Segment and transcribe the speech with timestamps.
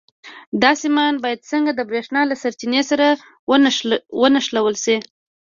[0.61, 3.05] دا سیمان باید څنګه د برېښنا له سرچینې سره
[4.23, 4.97] ونښلول شي؟